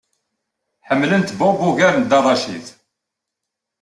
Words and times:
Ḥemmlent 0.87 1.35
Bob 1.39 1.57
ugar 1.67 1.93
n 1.97 2.03
Dda 2.03 2.19
Racid. 2.25 2.65